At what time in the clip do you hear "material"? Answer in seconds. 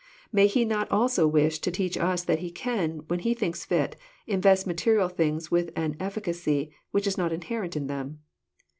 4.65-5.09